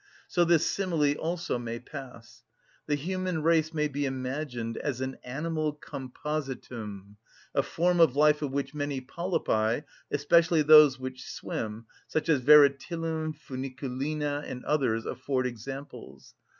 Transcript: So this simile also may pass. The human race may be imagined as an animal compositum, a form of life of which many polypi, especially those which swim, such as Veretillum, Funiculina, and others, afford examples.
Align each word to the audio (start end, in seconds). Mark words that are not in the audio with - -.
So 0.27 0.43
this 0.45 0.65
simile 0.65 1.13
also 1.13 1.59
may 1.59 1.77
pass. 1.77 2.41
The 2.87 2.95
human 2.95 3.43
race 3.43 3.71
may 3.71 3.87
be 3.87 4.07
imagined 4.07 4.77
as 4.77 4.99
an 4.99 5.17
animal 5.23 5.75
compositum, 5.79 7.17
a 7.53 7.61
form 7.61 7.99
of 7.99 8.15
life 8.15 8.41
of 8.41 8.49
which 8.51 8.73
many 8.73 8.99
polypi, 8.99 9.83
especially 10.09 10.63
those 10.63 10.97
which 10.97 11.27
swim, 11.29 11.85
such 12.07 12.29
as 12.29 12.41
Veretillum, 12.41 13.33
Funiculina, 13.37 14.41
and 14.47 14.65
others, 14.65 15.05
afford 15.05 15.45
examples. 15.45 16.33